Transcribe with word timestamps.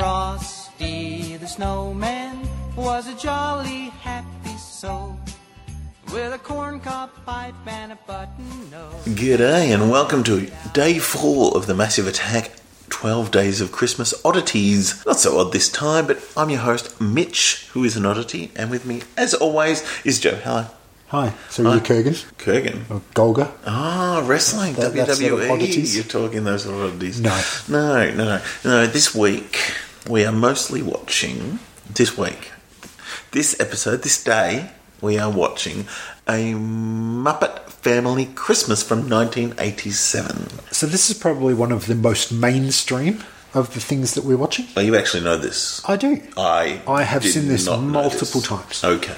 Frosty 0.00 1.36
the 1.36 1.46
snowman 1.46 2.48
was 2.74 3.06
a 3.06 3.14
jolly 3.18 3.90
happy 4.00 4.56
soul 4.56 5.14
with 6.10 6.32
a 6.32 6.38
corncob 6.38 7.10
pipe 7.26 7.52
and 7.66 7.92
a 7.92 7.98
button 8.06 8.70
nose. 8.70 8.94
G'day 9.08 9.74
and 9.74 9.90
welcome 9.90 10.24
to 10.24 10.50
day 10.72 10.98
four 10.98 11.54
of 11.54 11.66
the 11.66 11.74
Massive 11.74 12.06
Attack 12.06 12.50
12 12.88 13.30
Days 13.30 13.60
of 13.60 13.72
Christmas 13.72 14.14
Oddities. 14.24 15.04
Not 15.04 15.20
so 15.20 15.38
odd 15.38 15.52
this 15.52 15.68
time, 15.68 16.06
but 16.06 16.18
I'm 16.34 16.48
your 16.48 16.60
host, 16.60 16.98
Mitch, 16.98 17.68
who 17.74 17.84
is 17.84 17.94
an 17.94 18.06
oddity, 18.06 18.52
and 18.56 18.70
with 18.70 18.86
me, 18.86 19.02
as 19.18 19.34
always, 19.34 19.84
is 20.06 20.18
Joe. 20.18 20.36
Hello. 20.36 20.64
Hi, 21.08 21.34
so 21.50 21.62
you're 21.62 21.80
Kurgan 21.80 22.24
Kurgan. 22.38 22.84
or 22.90 23.02
Golga? 23.14 23.50
Ah, 23.66 24.22
wrestling, 24.24 24.72
That- 24.76 24.94
that 24.94 25.08
sort 25.16 25.32
of 25.32 25.40
WWE. 25.40 25.50
oddities? 25.50 25.94
You're 25.94 26.04
talking 26.04 26.44
those 26.44 26.62
sort 26.62 26.90
oddities. 26.90 27.20
No. 27.20 27.38
No, 27.68 28.10
no, 28.12 28.24
no. 28.24 28.40
No, 28.64 28.86
this 28.86 29.12
week, 29.14 29.58
we 30.08 30.24
are 30.24 30.32
mostly 30.32 30.82
watching, 30.82 31.58
this 31.92 32.16
week, 32.16 32.52
this 33.32 33.58
episode, 33.60 34.02
this 34.02 34.22
day, 34.22 34.70
we 35.00 35.18
are 35.18 35.30
watching 35.30 35.86
a 36.28 36.52
Muppet 36.54 37.70
Family 37.70 38.26
Christmas 38.26 38.82
from 38.82 39.08
1987. 39.08 40.48
So 40.72 40.86
this 40.86 41.10
is 41.10 41.18
probably 41.18 41.54
one 41.54 41.72
of 41.72 41.86
the 41.86 41.94
most 41.94 42.32
mainstream 42.32 43.22
of 43.54 43.74
the 43.74 43.80
things 43.80 44.14
that 44.14 44.24
we're 44.24 44.36
watching. 44.36 44.66
Oh, 44.76 44.80
you 44.80 44.96
actually 44.96 45.24
know 45.24 45.36
this. 45.36 45.82
I 45.88 45.96
do. 45.96 46.22
I 46.36 46.82
I 46.86 47.02
have 47.02 47.24
seen 47.24 47.48
this 47.48 47.66
multiple 47.66 48.40
this. 48.40 48.48
times. 48.48 48.84
Okay. 48.84 49.16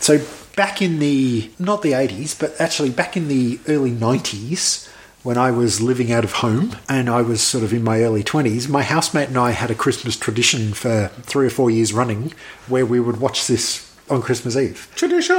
So 0.00 0.20
back 0.56 0.82
in 0.82 0.98
the 0.98 1.50
not 1.58 1.82
the 1.82 1.92
80s, 1.92 2.38
but 2.38 2.60
actually 2.60 2.90
back 2.90 3.16
in 3.16 3.28
the 3.28 3.58
early 3.68 3.92
90s 3.92 4.88
when 5.22 5.36
I 5.36 5.50
was 5.50 5.80
living 5.80 6.10
out 6.10 6.24
of 6.24 6.32
home 6.34 6.76
and 6.88 7.10
I 7.10 7.22
was 7.22 7.42
sort 7.42 7.62
of 7.62 7.72
in 7.72 7.84
my 7.84 8.02
early 8.02 8.24
20s, 8.24 8.68
my 8.68 8.82
housemate 8.82 9.28
and 9.28 9.38
I 9.38 9.50
had 9.50 9.70
a 9.70 9.74
Christmas 9.74 10.16
tradition 10.16 10.72
for 10.72 11.08
3 11.22 11.46
or 11.46 11.50
4 11.50 11.70
years 11.70 11.92
running 11.92 12.32
where 12.68 12.86
we 12.86 13.00
would 13.00 13.20
watch 13.20 13.46
this 13.46 13.94
on 14.08 14.22
Christmas 14.22 14.56
Eve. 14.56 14.90
Tradition. 14.96 15.36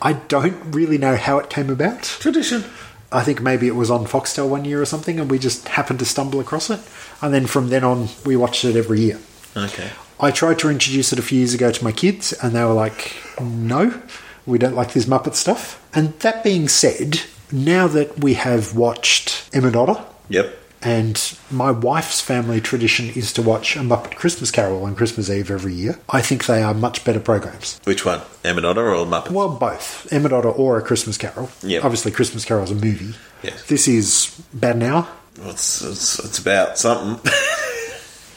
I 0.00 0.14
don't 0.28 0.74
really 0.74 0.98
know 0.98 1.16
how 1.16 1.38
it 1.38 1.50
came 1.50 1.70
about. 1.70 2.02
Tradition. 2.02 2.64
I 3.12 3.22
think 3.22 3.42
maybe 3.42 3.66
it 3.66 3.76
was 3.76 3.90
on 3.90 4.06
Foxtel 4.06 4.48
one 4.48 4.64
year 4.64 4.80
or 4.80 4.86
something, 4.86 5.20
and 5.20 5.30
we 5.30 5.38
just 5.38 5.68
happened 5.68 5.98
to 5.98 6.06
stumble 6.06 6.40
across 6.40 6.70
it. 6.70 6.80
And 7.20 7.32
then 7.32 7.46
from 7.46 7.68
then 7.68 7.84
on, 7.84 8.08
we 8.24 8.36
watched 8.36 8.64
it 8.64 8.74
every 8.74 9.00
year. 9.00 9.18
Okay. 9.54 9.90
I 10.18 10.30
tried 10.30 10.58
to 10.60 10.70
introduce 10.70 11.12
it 11.12 11.18
a 11.18 11.22
few 11.22 11.38
years 11.38 11.52
ago 11.52 11.70
to 11.70 11.84
my 11.84 11.92
kids, 11.92 12.32
and 12.32 12.54
they 12.54 12.64
were 12.64 12.72
like, 12.72 13.14
no, 13.40 14.00
we 14.46 14.58
don't 14.58 14.74
like 14.74 14.94
this 14.94 15.04
Muppet 15.04 15.34
stuff. 15.34 15.86
And 15.94 16.18
that 16.20 16.42
being 16.42 16.68
said, 16.68 17.20
now 17.52 17.86
that 17.88 18.18
we 18.18 18.34
have 18.34 18.74
watched 18.76 19.48
Emma 19.52 20.06
Yep. 20.28 20.58
and 20.82 21.36
my 21.50 21.70
wife's 21.70 22.20
family 22.20 22.60
tradition 22.60 23.10
is 23.10 23.32
to 23.34 23.42
watch 23.42 23.76
A 23.76 23.80
Muppet 23.80 24.14
Christmas 24.16 24.50
Carol 24.50 24.84
on 24.84 24.96
Christmas 24.96 25.28
Eve 25.30 25.50
every 25.50 25.74
year, 25.74 25.98
I 26.08 26.22
think 26.22 26.46
they 26.46 26.62
are 26.62 26.74
much 26.74 27.04
better 27.04 27.20
programs. 27.20 27.80
Which 27.84 28.04
one? 28.04 28.22
Emmet 28.44 28.64
Otter 28.64 28.94
or 28.94 29.04
Muppet? 29.06 29.30
Well, 29.30 29.50
both. 29.50 30.10
Emma 30.12 30.28
or 30.30 30.78
A 30.78 30.82
Christmas 30.82 31.18
Carol. 31.18 31.50
Yeah. 31.62 31.80
Obviously, 31.80 32.10
Christmas 32.12 32.44
Carol 32.44 32.64
is 32.64 32.70
a 32.70 32.74
movie. 32.74 33.14
Yes. 33.42 33.66
This 33.66 33.86
is 33.86 34.40
about 34.54 34.76
an 34.76 34.82
hour. 34.82 35.08
Well, 35.38 35.50
it's, 35.50 35.82
it's, 35.82 36.18
it's 36.18 36.38
about 36.38 36.78
something. 36.78 37.32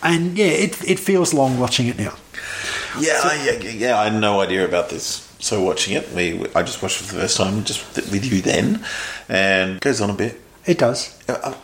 And 0.05 0.37
yeah, 0.37 0.45
it, 0.45 0.89
it 0.89 0.99
feels 0.99 1.33
long 1.33 1.59
watching 1.59 1.87
it 1.87 1.97
now. 1.97 2.13
yeah, 2.99 3.19
I, 3.23 3.57
yeah, 3.61 3.69
yeah, 3.71 3.99
I 3.99 4.09
had 4.09 4.21
no 4.21 4.39
idea 4.39 4.63
about 4.63 4.89
this. 4.89 5.21
So 5.39 5.63
watching 5.63 5.95
it, 5.95 6.11
we 6.13 6.45
I 6.55 6.63
just 6.63 6.81
watched 6.81 7.01
it 7.01 7.05
for 7.05 7.15
the 7.15 7.21
first 7.21 7.37
time, 7.37 7.63
just 7.63 7.95
with 7.95 8.23
you 8.23 8.41
then, 8.41 8.85
and 9.27 9.77
it 9.77 9.81
goes 9.81 10.01
on 10.01 10.09
a 10.09 10.13
bit. 10.13 10.39
It 10.65 10.79
does. 10.79 11.15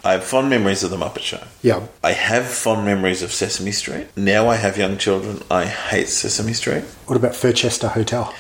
I 0.03 0.14
have 0.14 0.23
fond 0.23 0.50
memories 0.50 0.83
of 0.83 0.92
the 0.92 0.98
Muppet 0.98 1.22
Show. 1.22 1.44
Yeah. 1.64 1.88
I 2.03 2.11
have 2.11 2.45
fond 2.45 2.86
memories 2.86 3.23
of 3.23 3.31
Sesame 3.31 3.72
Street. 3.72 4.08
Now 4.16 4.48
I 4.48 4.58
have 4.58 4.78
young 4.78 4.98
children. 4.98 5.42
I 5.50 5.66
hate 5.66 6.08
Sesame 6.08 6.54
Street. 6.54 6.83
What 7.08 7.16
about 7.16 7.36
Furchester 7.36 7.87
Hotel? 7.89 8.33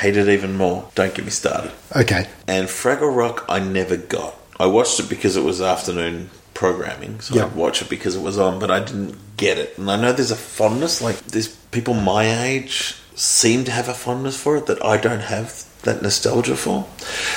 Hate 0.00 0.16
it 0.16 0.28
even 0.28 0.56
more. 0.56 0.90
Don't 0.96 1.14
get 1.14 1.24
me 1.24 1.30
started. 1.30 1.70
Okay. 1.94 2.26
And 2.48 2.66
Fraggle 2.68 3.14
Rock, 3.14 3.44
I 3.48 3.60
never 3.60 3.96
got. 3.96 4.34
I 4.58 4.66
watched 4.66 4.98
it 4.98 5.08
because 5.08 5.36
it 5.36 5.44
was 5.44 5.60
afternoon 5.60 6.30
programming, 6.58 7.20
so 7.20 7.36
Yeah. 7.36 7.44
I'd 7.44 7.54
watch 7.54 7.82
it 7.82 7.88
because 7.88 8.16
it 8.16 8.20
was 8.20 8.36
on, 8.36 8.58
but 8.58 8.68
I 8.68 8.80
didn't 8.80 9.16
get 9.36 9.58
it. 9.58 9.78
And 9.78 9.88
I 9.88 9.94
know 9.94 10.12
there's 10.12 10.32
a 10.32 10.36
fondness, 10.58 11.00
like 11.00 11.16
there's 11.26 11.46
people 11.70 11.94
my 11.94 12.24
age 12.46 12.96
seem 13.14 13.62
to 13.64 13.70
have 13.70 13.88
a 13.88 13.94
fondness 13.94 14.36
for 14.36 14.56
it 14.56 14.66
that 14.66 14.84
I 14.84 14.96
don't 14.96 15.20
have 15.20 15.64
that 15.82 16.02
nostalgia 16.02 16.56
for. 16.56 16.84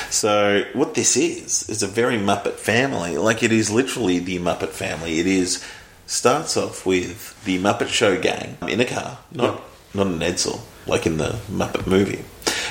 So 0.09 0.63
what 0.73 0.95
this 0.95 1.15
is 1.15 1.69
is 1.69 1.83
a 1.83 1.87
very 1.87 2.17
Muppet 2.17 2.53
family. 2.55 3.19
Like 3.19 3.43
it 3.43 3.51
is 3.51 3.69
literally 3.69 4.17
the 4.17 4.39
Muppet 4.39 4.69
family. 4.69 5.19
It 5.19 5.27
is 5.27 5.63
starts 6.07 6.57
off 6.57 6.83
with 6.83 7.41
the 7.45 7.59
Muppet 7.59 7.89
Show 7.89 8.19
gang 8.19 8.57
in 8.67 8.79
a 8.81 8.85
car, 8.85 9.19
not 9.31 9.61
not 9.93 10.07
an 10.07 10.19
Edsel 10.19 10.61
like 10.87 11.05
in 11.05 11.17
the 11.17 11.37
Muppet 11.51 11.85
movie, 11.85 12.23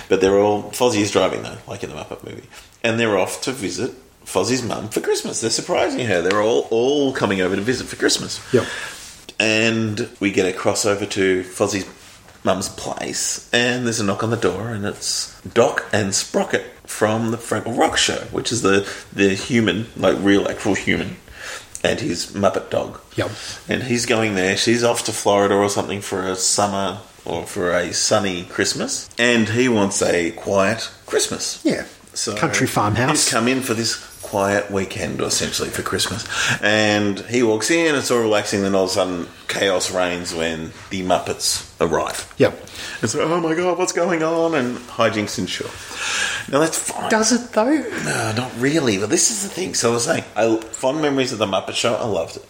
but 0.08 0.20
they're 0.20 0.40
all 0.40 0.64
Fozzie 0.72 1.00
is 1.02 1.12
driving 1.12 1.44
though, 1.44 1.58
like 1.68 1.84
in 1.84 1.90
the 1.90 1.96
Muppet 1.96 2.24
movie, 2.24 2.48
and 2.82 2.98
they're 2.98 3.16
off 3.16 3.40
to 3.42 3.52
visit 3.52 3.92
Fozzie's 4.24 4.62
mum 4.62 4.88
for 4.88 5.00
Christmas. 5.00 5.40
They're 5.40 5.50
surprising 5.50 6.06
her. 6.06 6.22
They're 6.22 6.42
all 6.42 6.68
all 6.70 7.12
coming 7.12 7.40
over 7.40 7.56
to 7.56 7.62
visit 7.62 7.86
for 7.88 7.96
Christmas 7.96 8.40
Yep. 8.52 8.64
and 9.38 10.08
we 10.20 10.30
get 10.30 10.52
a 10.52 10.56
crossover 10.56 11.08
to 11.10 11.42
Fozzie's 11.44 11.86
mum's 12.44 12.68
place, 12.70 13.48
and 13.52 13.84
there's 13.84 14.00
a 14.00 14.04
knock 14.04 14.22
on 14.22 14.30
the 14.30 14.36
door, 14.36 14.70
and 14.70 14.84
it's 14.86 15.38
Doc 15.42 15.84
and 15.92 16.14
Sprocket 16.14 16.62
from 16.84 17.30
the 17.32 17.36
Fraggle 17.36 17.76
Rock 17.78 17.96
show, 17.98 18.18
which 18.32 18.50
is 18.52 18.62
the 18.62 18.88
the 19.12 19.30
human, 19.34 19.86
like 19.96 20.16
real 20.20 20.48
actual 20.48 20.74
human, 20.74 21.16
and 21.84 22.00
his 22.00 22.26
Muppet 22.28 22.70
dog. 22.70 23.00
Yep. 23.16 23.30
And 23.68 23.82
he's 23.84 24.06
going 24.06 24.34
there. 24.36 24.56
She's 24.56 24.82
off 24.84 25.04
to 25.04 25.12
Florida 25.12 25.54
or 25.54 25.68
something 25.68 26.00
for 26.00 26.26
a 26.26 26.34
summer 26.36 27.00
or 27.26 27.44
for 27.46 27.72
a 27.72 27.92
sunny 27.92 28.44
Christmas, 28.44 29.10
and 29.18 29.48
he 29.50 29.68
wants 29.68 30.00
a 30.02 30.30
quiet 30.32 30.90
Christmas. 31.06 31.60
Yeah. 31.64 31.84
So 32.14 32.36
Country 32.36 32.66
farmhouse. 32.66 33.24
He's 33.24 33.30
come 33.30 33.48
in 33.48 33.60
for 33.60 33.74
this 33.74 34.06
quiet 34.22 34.70
weekend, 34.70 35.20
essentially 35.20 35.70
for 35.70 35.82
Christmas, 35.82 36.26
and 36.62 37.18
he 37.20 37.42
walks 37.42 37.70
in. 37.70 37.94
It's 37.94 38.10
all 38.10 38.20
relaxing. 38.20 38.62
Then 38.62 38.74
all 38.74 38.84
of 38.84 38.90
a 38.90 38.92
sudden, 38.92 39.28
chaos 39.48 39.92
reigns 39.92 40.34
when 40.34 40.72
the 40.90 41.02
Muppets 41.02 41.70
arrive. 41.80 42.32
Yep. 42.38 42.52
It's 43.02 43.14
like, 43.14 43.26
oh 43.26 43.40
my 43.40 43.54
god, 43.54 43.78
what's 43.78 43.92
going 43.92 44.22
on? 44.22 44.54
And 44.54 44.78
hijinks 44.78 45.38
ensue. 45.38 45.64
Now 46.52 46.60
that's 46.60 46.78
fine. 46.78 47.10
Does 47.10 47.32
it 47.32 47.52
though? 47.52 47.70
No, 48.04 48.32
not 48.36 48.52
really. 48.58 48.98
But 48.98 49.10
this 49.10 49.30
is 49.30 49.42
the 49.42 49.48
thing. 49.48 49.74
So 49.74 49.90
I 49.90 49.94
was 49.94 50.04
saying, 50.04 50.24
I, 50.36 50.56
fond 50.56 51.00
memories 51.00 51.32
of 51.32 51.38
the 51.38 51.46
Muppet 51.46 51.74
Show. 51.74 51.94
I 51.94 52.06
loved 52.06 52.36
it. 52.36 52.44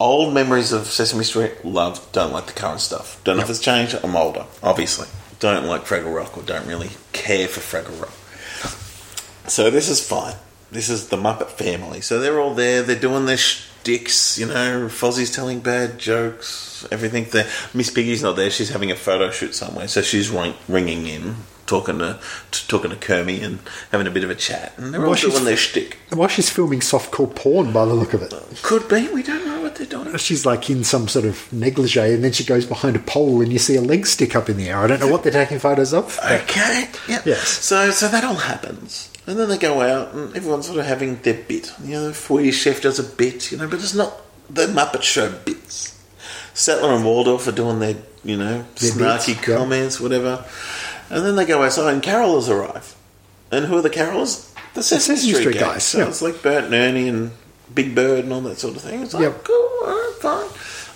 Old 0.00 0.34
memories 0.34 0.72
of 0.72 0.86
Sesame 0.86 1.24
Street. 1.24 1.64
Loved. 1.64 2.12
Don't 2.12 2.32
like 2.32 2.46
the 2.46 2.52
current 2.52 2.80
stuff. 2.80 3.20
Don't 3.24 3.36
know 3.36 3.44
if 3.44 3.50
it's 3.50 3.60
changed. 3.60 3.98
I'm 4.02 4.16
older, 4.16 4.44
obviously. 4.62 5.06
Don't 5.40 5.66
like 5.66 5.82
Fraggle 5.84 6.14
Rock 6.14 6.36
or 6.36 6.42
don't 6.42 6.66
really 6.66 6.90
care 7.12 7.48
for 7.48 7.60
Fraggle 7.60 8.00
Rock. 8.00 8.12
So 9.48 9.70
this 9.70 9.88
is 9.88 10.06
fine. 10.06 10.36
This 10.70 10.88
is 10.88 11.08
the 11.08 11.16
Muppet 11.16 11.48
family. 11.50 12.00
So 12.00 12.18
they're 12.18 12.40
all 12.40 12.54
there. 12.54 12.82
They're 12.82 12.98
doing 12.98 13.26
their 13.26 13.36
shticks. 13.36 14.38
You 14.38 14.46
know, 14.46 14.88
Fozzie's 14.88 15.30
telling 15.30 15.60
bad 15.60 15.98
jokes. 15.98 16.86
Everything. 16.90 17.26
There. 17.30 17.46
Miss 17.74 17.90
Piggy's 17.90 18.22
not 18.22 18.36
there. 18.36 18.50
She's 18.50 18.70
having 18.70 18.90
a 18.90 18.96
photo 18.96 19.30
shoot 19.30 19.54
somewhere. 19.54 19.86
So 19.88 20.02
she's 20.02 20.30
ring, 20.30 20.54
ringing 20.66 21.06
in, 21.06 21.36
talking 21.66 21.98
to, 21.98 22.18
to 22.50 22.68
talking 22.68 22.90
to 22.90 22.96
Kermie 22.96 23.42
and 23.42 23.58
having 23.92 24.06
a 24.06 24.10
bit 24.10 24.24
of 24.24 24.30
a 24.30 24.34
chat. 24.34 24.72
And 24.78 24.92
they're 24.92 25.02
all 25.04 25.10
Well, 25.10 25.20
doing 25.20 25.44
their 25.44 25.56
shtick. 25.56 25.98
Well, 26.12 26.28
she's 26.28 26.50
filming 26.50 26.80
softcore 26.80 27.32
porn 27.34 27.72
by 27.72 27.84
the 27.84 27.94
look 27.94 28.14
of 28.14 28.22
it. 28.22 28.34
Could 28.62 28.88
be. 28.88 29.08
We 29.08 29.22
don't 29.22 29.44
know 29.46 29.53
what 29.84 29.90
they're 29.90 30.02
doing. 30.04 30.14
Uh, 30.14 30.18
she's 30.18 30.44
like 30.46 30.68
in 30.70 30.84
some 30.84 31.08
sort 31.08 31.24
of 31.24 31.52
negligee, 31.52 32.14
and 32.14 32.22
then 32.24 32.32
she 32.32 32.44
goes 32.44 32.66
behind 32.66 32.96
a 32.96 33.00
pole, 33.00 33.40
and 33.40 33.52
you 33.52 33.58
see 33.58 33.76
a 33.76 33.80
leg 33.80 34.06
stick 34.06 34.34
up 34.36 34.48
in 34.48 34.56
the 34.56 34.68
air. 34.68 34.78
I 34.78 34.86
don't 34.86 35.00
know 35.00 35.08
what 35.08 35.22
they're 35.22 35.32
taking 35.32 35.58
photos 35.58 35.92
of. 35.94 36.18
Okay. 36.24 36.88
Yeah. 37.08 37.22
Yes. 37.24 37.48
So 37.48 37.90
so 37.90 38.08
that 38.08 38.24
all 38.24 38.34
happens. 38.34 39.10
And 39.26 39.38
then 39.38 39.48
they 39.48 39.56
go 39.56 39.80
out 39.80 40.12
and 40.12 40.36
everyone's 40.36 40.66
sort 40.66 40.78
of 40.78 40.84
having 40.86 41.16
their 41.22 41.32
bit. 41.34 41.72
You 41.82 41.92
know, 41.92 42.12
Foyer 42.12 42.52
Chef 42.52 42.82
does 42.82 42.98
a 42.98 43.02
bit, 43.02 43.50
you 43.50 43.56
know, 43.56 43.66
but 43.66 43.78
it's 43.80 43.94
not 43.94 44.20
the 44.50 44.66
Muppet 44.66 45.02
Show 45.02 45.30
bits. 45.32 45.98
Statler 46.54 46.94
and 46.94 47.04
Waldorf 47.06 47.48
are 47.48 47.52
doing 47.52 47.78
their, 47.80 47.96
you 48.22 48.36
know, 48.36 48.66
Their 48.76 48.90
snarky 48.92 49.28
bits, 49.34 49.48
yeah. 49.48 49.56
comments, 49.56 49.98
whatever. 49.98 50.44
And 51.08 51.24
then 51.24 51.36
they 51.36 51.46
go 51.46 51.62
outside 51.62 51.92
and 51.94 52.02
carolers 52.02 52.50
arrive. 52.50 52.94
And 53.50 53.64
who 53.64 53.78
are 53.78 53.82
the 53.82 53.88
carolers? 53.90 54.52
The 54.74 54.82
Sesame, 54.82 55.16
Sesame 55.16 55.32
Street, 55.32 55.40
Street 55.40 55.54
guys. 55.54 55.62
guys, 55.72 55.84
So 55.84 55.98
yeah. 56.00 56.08
it's 56.08 56.20
like 56.22 56.42
Bert 56.42 56.64
and 56.64 56.74
Ernie 56.74 57.08
and 57.08 57.30
Big 57.74 57.94
Bird 57.94 58.24
and 58.24 58.32
all 58.32 58.40
that 58.42 58.58
sort 58.58 58.76
of 58.76 58.82
thing. 58.82 59.02
It's 59.02 59.14
like, 59.14 59.22
Yep. 59.22 59.44
cool, 59.44 59.63
fine. 60.24 60.48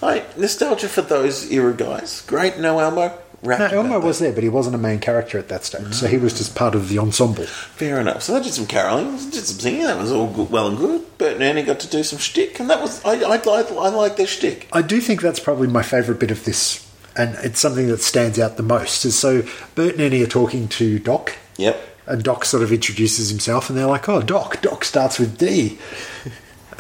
All 0.03 0.09
right, 0.11 0.39
nostalgia 0.39 0.89
for 0.89 1.03
those 1.03 1.51
era 1.51 1.73
guys. 1.75 2.23
Great, 2.27 2.59
no 2.59 2.79
Elmo. 2.79 3.17
No, 3.41 3.55
Elmo 3.55 4.01
was 4.01 4.19
there, 4.19 4.33
but 4.33 4.43
he 4.43 4.49
wasn't 4.49 4.75
a 4.75 4.79
main 4.79 4.99
character 4.99 5.39
at 5.39 5.49
that 5.49 5.65
stage, 5.65 5.95
so 5.95 6.09
he 6.09 6.17
was 6.17 6.37
just 6.37 6.57
part 6.57 6.75
of 6.75 6.89
the 6.89 6.99
ensemble. 6.99 7.45
Fair 7.45 8.01
enough. 8.01 8.23
So 8.25 8.35
they 8.35 8.43
did 8.43 8.53
some 8.53 8.67
caroling, 8.67 9.13
did 9.31 9.45
some 9.45 9.61
singing. 9.61 9.83
That 9.83 9.97
was 9.97 10.11
all 10.11 10.27
good, 10.27 10.51
well 10.51 10.67
and 10.67 10.77
good. 10.77 11.19
Bert 11.19 11.35
and 11.35 11.43
Ernie 11.45 11.63
got 11.63 11.79
to 11.81 11.87
do 11.89 12.03
some 12.03 12.19
shtick, 12.19 12.59
and 12.59 12.69
that 12.69 12.81
was 12.81 13.05
I 13.05 13.13
I, 13.21 13.37
I, 13.37 13.61
I 13.63 13.89
like 13.91 14.17
their 14.17 14.27
shtick. 14.27 14.67
I 14.73 14.83
do 14.83 15.01
think 15.01 15.23
that's 15.23 15.39
probably 15.39 15.69
my 15.69 15.83
favourite 15.85 16.19
bit 16.19 16.33
of 16.33 16.45
this, 16.45 16.85
and 17.17 17.37
it's 17.45 17.61
something 17.61 17.87
that 17.89 18.01
stands 18.01 18.41
out 18.41 18.57
the 18.57 18.65
most. 18.65 19.05
Is 19.05 19.17
so 19.17 19.43
Bert 19.77 19.93
and 19.93 20.01
Ernie 20.01 20.23
are 20.25 20.27
talking 20.27 20.67
to 20.71 20.99
Doc, 20.99 21.37
Yep. 21.59 21.81
and 22.07 22.25
Doc 22.25 22.45
sort 22.45 22.65
of 22.65 22.73
introduces 22.73 23.31
himself, 23.31 23.69
and 23.71 23.79
they're 23.79 23.87
like, 23.87 24.09
"Oh, 24.09 24.21
Doc." 24.21 24.61
Doc 24.63 24.85
starts 24.85 25.21
with 25.21 25.39
D, 25.39 25.79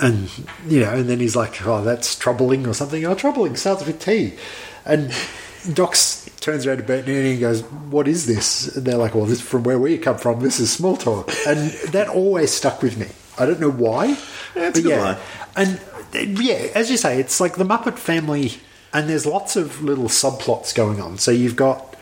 And, 0.00 0.30
you 0.66 0.80
know, 0.80 0.94
and 0.94 1.08
then 1.08 1.18
he's 1.18 1.34
like, 1.34 1.66
oh, 1.66 1.82
that's 1.82 2.16
troubling 2.16 2.66
or 2.66 2.74
something. 2.74 3.04
Oh, 3.04 3.14
troubling, 3.14 3.56
starts 3.56 3.84
with 3.84 4.00
T. 4.00 4.34
And 4.84 5.12
Docs 5.72 6.30
turns 6.40 6.66
around 6.66 6.78
to 6.78 6.82
Bert 6.84 7.06
and 7.06 7.16
and 7.16 7.40
goes, 7.40 7.62
what 7.62 8.06
is 8.06 8.26
this? 8.26 8.76
And 8.76 8.86
they're 8.86 8.96
like, 8.96 9.14
well, 9.14 9.26
this 9.26 9.40
from 9.40 9.64
where 9.64 9.78
we 9.78 9.98
come 9.98 10.16
from. 10.16 10.40
This 10.40 10.60
is 10.60 10.72
small 10.72 10.96
talk. 10.96 11.32
And 11.46 11.72
that 11.92 12.08
always 12.08 12.52
stuck 12.52 12.80
with 12.80 12.96
me. 12.96 13.08
I 13.38 13.46
don't 13.46 13.60
know 13.60 13.70
why. 13.70 14.16
Yeah, 14.56 14.70
but 14.70 14.82
good 14.82 15.00
line. 15.00 15.16
And 15.56 15.80
yeah, 16.40 16.70
as 16.74 16.90
you 16.90 16.96
say, 16.96 17.20
it's 17.20 17.40
like 17.40 17.56
the 17.56 17.64
Muppet 17.64 17.98
family, 17.98 18.54
and 18.92 19.08
there's 19.08 19.26
lots 19.26 19.56
of 19.56 19.82
little 19.82 20.06
subplots 20.06 20.74
going 20.74 21.00
on. 21.00 21.18
So 21.18 21.30
you've 21.30 21.56
got 21.56 21.96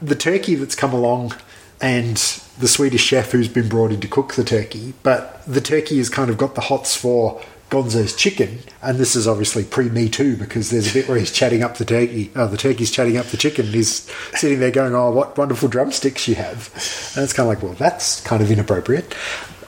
the 0.00 0.14
turkey 0.14 0.54
that's 0.54 0.74
come 0.74 0.92
along 0.92 1.34
and 1.80 2.16
the 2.60 2.68
Swedish 2.68 3.02
chef 3.02 3.32
who's 3.32 3.48
been 3.48 3.68
brought 3.68 3.90
in 3.92 4.00
to 4.00 4.08
cook 4.08 4.34
the 4.34 4.44
turkey, 4.44 4.94
but 5.02 5.42
the 5.46 5.60
turkey 5.60 5.98
has 5.98 6.08
kind 6.08 6.30
of 6.30 6.36
got 6.38 6.54
the 6.54 6.60
hots 6.62 6.94
for 6.96 7.40
Gonzo's 7.70 8.14
chicken, 8.16 8.58
and 8.82 8.98
this 8.98 9.14
is 9.14 9.28
obviously 9.28 9.62
pre 9.64 9.88
Me 9.88 10.08
Too 10.08 10.36
because 10.36 10.70
there's 10.70 10.90
a 10.90 10.92
bit 10.92 11.08
where 11.08 11.18
he's 11.18 11.30
chatting 11.32 11.62
up 11.62 11.76
the 11.76 11.84
turkey. 11.84 12.30
Oh, 12.34 12.46
the 12.48 12.56
turkey's 12.56 12.90
chatting 12.90 13.16
up 13.16 13.26
the 13.26 13.36
chicken. 13.36 13.66
And 13.66 13.74
he's 13.74 14.10
sitting 14.34 14.58
there 14.58 14.72
going, 14.72 14.94
"Oh, 14.94 15.10
what 15.10 15.38
wonderful 15.38 15.68
drumsticks 15.68 16.26
you 16.26 16.34
have!" 16.34 16.70
And 17.14 17.22
it's 17.24 17.32
kind 17.32 17.48
of 17.48 17.54
like, 17.54 17.62
well, 17.62 17.74
that's 17.74 18.20
kind 18.22 18.42
of 18.42 18.50
inappropriate. 18.50 19.14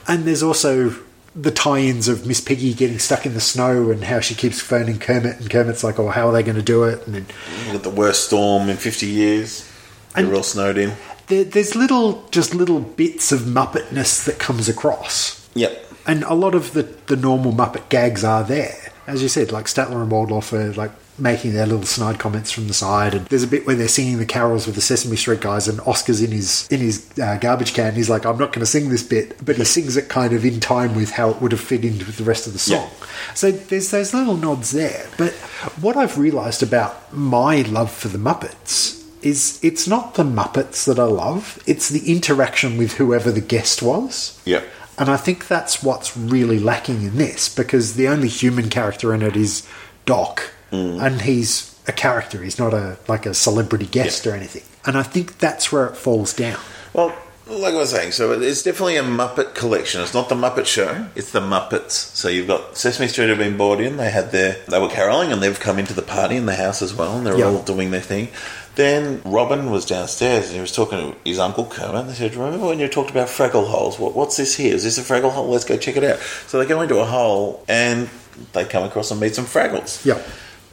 And 0.07 0.25
there's 0.25 0.43
also 0.43 0.93
the 1.35 1.49
tie-ins 1.49 2.07
of 2.09 2.27
Miss 2.27 2.41
Piggy 2.41 2.73
getting 2.73 2.99
stuck 2.99 3.25
in 3.25 3.33
the 3.33 3.41
snow 3.41 3.89
and 3.89 4.03
how 4.03 4.19
she 4.19 4.35
keeps 4.35 4.59
phoning 4.59 4.99
Kermit, 4.99 5.39
and 5.39 5.49
Kermit's 5.49 5.83
like, 5.83 5.97
"Oh, 5.97 6.09
how 6.09 6.27
are 6.27 6.33
they 6.33 6.43
going 6.43 6.57
to 6.57 6.61
do 6.61 6.83
it?" 6.83 7.07
And 7.07 7.15
then 7.15 7.81
the 7.81 7.89
worst 7.89 8.25
storm 8.25 8.69
in 8.69 8.75
50 8.77 9.07
years. 9.07 9.67
And- 10.15 10.27
They're 10.27 10.35
all 10.35 10.43
snowed 10.43 10.77
in. 10.77 10.91
There, 11.27 11.43
there's 11.43 11.75
little, 11.75 12.27
just 12.29 12.53
little 12.53 12.79
bits 12.79 13.31
of 13.31 13.41
Muppetness 13.41 14.25
that 14.25 14.39
comes 14.39 14.69
across. 14.69 15.49
Yep. 15.55 15.91
And 16.05 16.23
a 16.23 16.33
lot 16.33 16.55
of 16.55 16.73
the, 16.73 16.83
the 16.83 17.15
normal 17.15 17.53
Muppet 17.53 17.89
gags 17.89 18.23
are 18.23 18.43
there. 18.43 18.75
As 19.07 19.21
you 19.21 19.29
said, 19.29 19.51
like 19.51 19.65
Statler 19.65 20.01
and 20.01 20.11
Waldorf 20.11 20.53
are 20.53 20.73
like 20.73 20.91
making 21.17 21.53
their 21.53 21.65
little 21.65 21.85
snide 21.85 22.19
comments 22.19 22.51
from 22.51 22.67
the 22.67 22.73
side. 22.73 23.13
And 23.13 23.25
there's 23.27 23.43
a 23.43 23.47
bit 23.47 23.67
where 23.67 23.75
they're 23.75 23.87
singing 23.87 24.17
the 24.17 24.25
carols 24.25 24.65
with 24.65 24.75
the 24.75 24.81
Sesame 24.81 25.15
Street 25.15 25.41
guys, 25.41 25.67
and 25.67 25.79
Oscar's 25.81 26.21
in 26.21 26.31
his 26.31 26.67
in 26.69 26.79
his 26.79 27.07
uh, 27.19 27.37
garbage 27.37 27.73
can. 27.73 27.93
He's 27.93 28.09
like, 28.09 28.25
"I'm 28.25 28.37
not 28.37 28.53
going 28.53 28.61
to 28.61 28.65
sing 28.65 28.89
this 28.89 29.03
bit," 29.03 29.43
but 29.45 29.57
he 29.57 29.65
sings 29.65 29.97
it 29.97 30.09
kind 30.09 30.33
of 30.33 30.45
in 30.45 30.59
time 30.59 30.95
with 30.95 31.11
how 31.11 31.29
it 31.29 31.41
would 31.41 31.51
have 31.51 31.61
fit 31.61 31.85
into 31.85 32.11
the 32.11 32.23
rest 32.23 32.47
of 32.47 32.53
the 32.53 32.59
song. 32.59 32.89
So 33.35 33.51
there's 33.51 33.91
those 33.91 34.13
little 34.13 34.37
nods 34.37 34.71
there. 34.71 35.05
But 35.17 35.33
what 35.81 35.97
I've 35.97 36.17
realised 36.17 36.63
about 36.63 37.13
my 37.13 37.61
love 37.61 37.91
for 37.91 38.07
the 38.07 38.17
Muppets 38.17 39.02
is 39.23 39.59
it's 39.63 39.87
not 39.87 40.15
the 40.15 40.23
Muppets 40.23 40.85
that 40.85 40.99
I 40.99 41.05
love; 41.05 41.61
it's 41.65 41.89
the 41.89 42.11
interaction 42.11 42.77
with 42.77 42.93
whoever 42.93 43.31
the 43.31 43.41
guest 43.41 43.81
was. 43.81 44.41
Yep. 44.45 44.65
And 44.97 45.09
I 45.09 45.17
think 45.17 45.47
that's 45.47 45.81
what's 45.81 46.15
really 46.15 46.59
lacking 46.59 47.01
in 47.01 47.17
this 47.17 47.53
because 47.53 47.95
the 47.95 48.07
only 48.07 48.27
human 48.27 48.69
character 48.69 49.13
in 49.13 49.23
it 49.23 49.35
is 49.35 49.67
Doc, 50.05 50.51
mm. 50.71 51.01
and 51.01 51.21
he's 51.21 51.75
a 51.87 51.91
character. 51.91 52.43
He's 52.43 52.59
not 52.59 52.73
a 52.73 52.97
like 53.07 53.25
a 53.25 53.33
celebrity 53.33 53.87
guest 53.87 54.27
or 54.27 54.33
anything. 54.35 54.63
And 54.85 54.97
I 54.97 55.03
think 55.03 55.39
that's 55.39 55.71
where 55.71 55.87
it 55.87 55.97
falls 55.97 56.33
down. 56.33 56.59
Well, 56.93 57.15
like 57.59 57.73
I 57.73 57.77
was 57.77 57.91
saying, 57.91 58.11
so 58.11 58.31
it's 58.39 58.63
definitely 58.63 58.97
a 58.97 59.03
Muppet 59.03 59.53
collection. 59.55 60.01
It's 60.01 60.13
not 60.13 60.29
the 60.29 60.35
Muppet 60.35 60.65
Show; 60.65 61.07
it's 61.15 61.31
the 61.31 61.39
Muppets. 61.41 61.91
So 61.91 62.27
you've 62.29 62.47
got 62.47 62.77
Sesame 62.77 63.07
Street 63.07 63.29
have 63.29 63.37
been 63.37 63.57
brought 63.57 63.79
in. 63.81 63.97
They 63.97 64.09
had 64.11 64.31
their 64.31 64.57
they 64.67 64.79
were 64.79 64.89
caroling, 64.89 65.31
and 65.31 65.41
they've 65.41 65.59
come 65.59 65.79
into 65.79 65.93
the 65.93 66.01
party 66.01 66.35
in 66.35 66.45
the 66.45 66.55
house 66.55 66.81
as 66.81 66.93
well, 66.93 67.17
and 67.17 67.25
they're 67.25 67.37
Yeah. 67.37 67.45
all 67.47 67.61
doing 67.63 67.91
their 67.91 68.01
thing. 68.01 68.29
Then 68.75 69.21
Robin 69.23 69.69
was 69.69 69.85
downstairs 69.85 70.45
and 70.47 70.55
he 70.55 70.61
was 70.61 70.71
talking 70.71 70.97
to 71.11 71.17
his 71.23 71.37
uncle 71.37 71.65
Kermit. 71.65 72.07
They 72.07 72.13
said, 72.13 72.35
"Remember 72.35 72.65
when 72.65 72.79
you 72.79 72.87
talked 72.87 73.11
about 73.11 73.27
Fraggle 73.27 73.67
holes? 73.67 73.99
What, 73.99 74.15
what's 74.15 74.37
this 74.37 74.55
here? 74.55 74.73
Is 74.73 74.83
this 74.83 74.97
a 74.97 75.01
Fraggle 75.01 75.31
hole? 75.31 75.47
Let's 75.49 75.63
go 75.65 75.77
check 75.77 75.95
it 75.95 76.03
out." 76.03 76.17
So 76.47 76.57
they 76.57 76.65
go 76.65 76.81
into 76.81 76.97
a 76.99 77.05
hole 77.05 77.63
and 77.67 78.09
they 78.53 78.65
come 78.65 78.83
across 78.83 79.11
and 79.11 79.19
meet 79.19 79.35
some 79.35 79.45
Fraggles. 79.45 80.03
Yeah. 80.03 80.17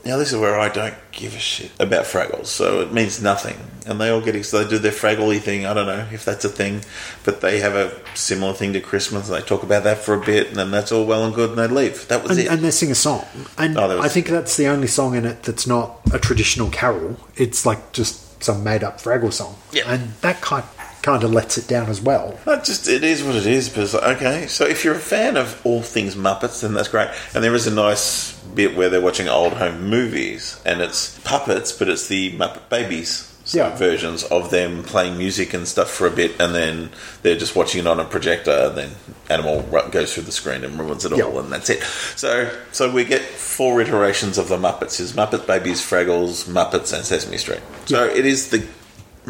Now 0.05 0.17
this 0.17 0.32
is 0.32 0.38
where 0.38 0.58
I 0.58 0.69
don't 0.70 0.94
give 1.12 1.35
a 1.37 1.38
shit 1.38 1.70
about 1.79 2.05
Fraggles, 2.05 2.47
so 2.47 2.81
it 2.81 2.93
means 2.93 3.23
nothing. 3.23 3.56
And 3.87 4.00
they 4.00 4.08
all 4.08 4.20
get 4.20 4.43
so 4.47 4.62
they 4.62 4.69
do 4.70 4.79
their 4.79 4.93
Fraggle 4.93 5.38
thing. 5.41 5.67
I 5.67 5.75
don't 5.75 5.87
know 5.87 6.06
if 6.12 6.25
that's 6.25 6.44
a 6.44 6.49
thing, 6.49 6.82
but 7.25 7.41
they 7.43 7.61
have 7.61 7.75
a 7.75 7.93
similar 8.14 8.52
thing 8.55 8.73
to 8.75 8.81
Christmas. 8.81 9.29
And 9.29 9.37
they 9.38 9.44
talk 9.47 9.62
about 9.62 9.85
that 9.85 9.99
for 9.99 10.14
a 10.14 10.20
bit, 10.25 10.49
and 10.49 10.56
then 10.56 10.70
that's 10.70 10.91
all 10.93 11.05
well 11.05 11.25
and 11.25 11.35
good, 11.35 11.50
and 11.50 11.58
they 11.58 11.67
leave. 11.67 12.08
That 12.08 12.23
was 12.23 12.32
And, 12.32 12.41
it. 12.41 12.47
and 12.49 12.61
they 12.62 12.70
sing 12.70 12.91
a 12.91 12.94
song. 12.94 13.26
And 13.58 13.76
Oh, 13.79 13.97
was- 13.97 14.05
I 14.05 14.08
think 14.08 14.29
that's 14.29 14.56
the 14.56 14.69
only 14.69 14.87
song 14.87 15.14
in 15.17 15.25
it 15.25 15.43
that's 15.43 15.67
not 15.67 16.00
a 16.12 16.19
traditional 16.19 16.70
carol. 16.70 17.17
It's 17.37 17.67
like 17.67 17.93
just 17.93 18.43
some 18.43 18.64
made 18.64 18.82
up 18.82 19.00
Fraggle 19.00 19.32
song. 19.32 19.56
Yeah. 19.73 19.82
And 19.93 20.12
that 20.23 20.41
kind, 20.41 20.64
kind 21.02 21.25
of 21.25 21.32
lets 21.32 21.58
it 21.58 21.67
down 21.67 21.88
as 21.88 22.00
well. 22.00 22.38
That 22.44 22.64
just 22.64 22.88
it 22.88 23.05
is 23.05 23.23
what 23.23 23.37
it 23.37 23.47
is. 23.47 23.69
But 23.69 23.85
it's 23.85 23.94
like, 23.94 24.17
okay, 24.17 24.47
so 24.47 24.67
if 24.67 24.85
you're 24.85 24.94
a 24.94 24.99
fan 24.99 25.37
of 25.37 25.61
all 25.64 25.82
things 25.82 26.14
Muppets, 26.14 26.62
then 26.62 26.75
that's 26.75 26.88
great. 26.88 27.11
And 27.35 27.43
there 27.43 27.55
is 27.55 27.67
a 27.67 27.75
nice 27.75 28.38
bit 28.55 28.76
where 28.76 28.91
they're 28.91 29.00
watching 29.00 29.29
old 29.29 29.55
home 29.55 29.88
movies, 29.88 30.61
and 30.64 30.81
it's 30.81 31.19
puppets, 31.20 31.73
but 31.73 31.88
it's 31.88 32.08
the 32.08 32.32
Muppet 32.32 32.69
Babies. 32.69 33.26
Yeah. 33.52 33.75
versions 33.75 34.23
of 34.25 34.50
them 34.50 34.85
playing 34.85 35.19
music 35.19 35.55
and 35.55 35.67
stuff 35.67 35.91
for 35.91 36.06
a 36.06 36.11
bit, 36.11 36.41
and 36.41 36.55
then 36.55 36.91
they're 37.23 37.38
just 37.38 37.56
watching 37.56 37.81
it 37.81 37.87
on 37.88 37.99
a 37.99 38.05
projector. 38.05 38.52
And 38.52 38.76
then 38.76 38.91
Animal 39.29 39.62
goes 39.91 40.14
through 40.14 40.25
the 40.25 40.31
screen 40.31 40.62
and 40.62 40.79
ruins 40.79 41.05
it 41.05 41.12
all, 41.12 41.41
and 41.41 41.50
that's 41.50 41.69
it. 41.69 41.82
So, 41.82 42.56
so 42.70 42.93
we 42.93 43.05
get 43.05 43.23
four 43.23 43.81
iterations 43.81 44.38
of 44.38 44.47
the 44.49 44.56
Muppets: 44.56 45.00
is 45.00 45.14
Muppet 45.14 45.49
Babies, 45.49 45.81
Fraggles, 45.81 46.49
Muppets, 46.49 46.94
and 46.94 47.05
Sesame 47.05 47.38
Street. 47.38 47.62
So 47.87 48.05
it 48.05 48.25
is 48.25 48.50
the 48.50 48.64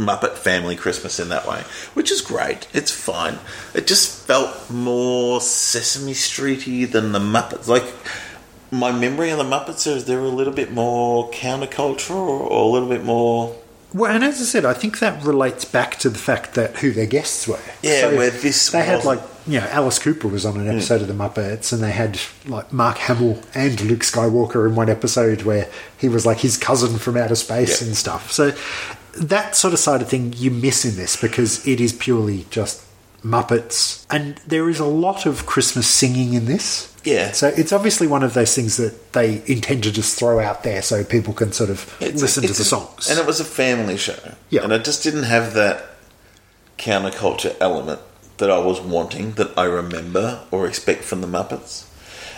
Muppet 0.01 0.33
family 0.35 0.77
Christmas 0.77 1.21
in 1.21 1.29
that 1.29 1.47
way, 1.47 1.63
which 1.95 2.11
is 2.11 2.21
great. 2.23 2.67
It's 2.73 2.91
fine. 2.91 3.39
It 3.75 3.87
just 3.87 4.27
felt 4.27 4.71
more 4.71 5.41
Sesame 5.41 6.13
Streety 6.15 6.91
than 6.91 7.13
the 7.13 7.19
Muppets. 7.19 7.69
Like 7.69 7.85
my 8.71 8.91
memory 8.93 9.31
of 9.31 9.39
the 9.39 9.45
Muppets 9.45 9.87
is 9.87 10.07
they're 10.07 10.21
a 10.21 10.29
little 10.29 10.53
bit 10.55 10.73
more 10.73 11.31
countercultural 11.31 12.17
or 12.51 12.63
a 12.63 12.67
little 12.67 12.89
bit 12.89 13.05
more. 13.05 13.57
Well, 13.93 14.15
and 14.15 14.23
as 14.25 14.41
I 14.41 14.45
said, 14.45 14.65
I 14.65 14.73
think 14.73 15.01
that 15.01 15.23
relates 15.25 15.65
back 15.65 15.97
to 15.99 16.09
the 16.09 16.19
fact 16.19 16.55
that 16.55 16.77
who 16.77 16.93
their 16.93 17.07
guests 17.07 17.49
were. 17.49 17.59
Yeah, 17.83 18.09
where 18.17 18.31
this 18.31 18.71
they 18.71 18.83
had 18.85 19.05
wasn't- 19.05 19.21
like 19.21 19.40
you 19.51 19.61
know 19.61 19.67
Alice 19.67 19.99
Cooper 19.99 20.29
was 20.29 20.47
on 20.47 20.59
an 20.59 20.69
episode 20.69 21.03
of 21.03 21.09
the 21.09 21.15
Muppets, 21.15 21.73
and 21.73 21.83
they 21.83 21.91
had 21.91 22.19
like 22.47 22.73
Mark 22.73 22.99
Hamill 22.99 23.41
and 23.55 23.81
Luke 23.81 24.01
Skywalker 24.01 24.69
in 24.69 24.75
one 24.75 24.89
episode 24.89 25.43
where 25.43 25.69
he 25.99 26.09
was 26.09 26.25
like 26.25 26.39
his 26.39 26.57
cousin 26.57 26.99
from 26.99 27.17
outer 27.17 27.35
space 27.35 27.81
Yeah. 27.81 27.89
and 27.89 27.97
stuff. 27.97 28.31
So 28.33 28.53
that 29.19 29.57
sort 29.57 29.73
of 29.75 29.81
side 29.81 30.03
of 30.03 30.09
thing 30.09 30.33
you 30.37 30.51
miss 30.51 30.85
in 30.85 30.97
this 30.97 31.17
because 31.21 31.67
it 31.67 31.81
is 31.81 31.93
purely 31.93 32.47
just 32.51 32.83
Muppets, 33.25 34.07
and 34.11 34.37
there 34.47 34.71
is 34.71 34.79
a 34.81 34.87
lot 34.87 35.27
of 35.27 35.45
Christmas 35.47 35.87
singing 35.87 36.33
in 36.35 36.47
this. 36.47 36.87
Yeah. 37.05 37.33
So 37.33 37.49
it's 37.49 37.73
obviously 37.73 38.07
one 38.07 38.23
of 38.23 38.35
those 38.35 38.55
things 38.55 38.77
that 38.79 39.13
they 39.15 39.43
intend 39.47 39.85
to 39.85 39.91
just 39.93 40.19
throw 40.19 40.39
out 40.39 40.63
there 40.65 40.81
so 40.83 41.03
people 41.05 41.33
can 41.35 41.51
sort 41.53 41.71
of 41.71 41.95
It's- 42.01 42.21
listen 42.21 42.43
to 42.45 42.49
it's 42.51 42.59
the 42.59 42.63
a- 42.63 42.67
songs. 42.67 43.09
And 43.11 43.19
it 43.19 43.27
was 43.27 43.41
a 43.41 43.45
family 43.45 43.97
show. 43.97 44.19
Yeah. 44.51 44.63
And 44.63 44.73
it 44.73 44.85
just 44.85 45.03
didn't 45.03 45.25
have 45.25 45.55
that 45.55 45.87
counterculture 46.79 47.55
element 47.61 48.01
that 48.41 48.51
I 48.51 48.59
was 48.59 48.81
wanting, 48.81 49.33
that 49.33 49.57
I 49.57 49.65
remember 49.65 50.41
or 50.51 50.67
expect 50.67 51.05
from 51.05 51.21
the 51.21 51.27
Muppets. 51.27 51.87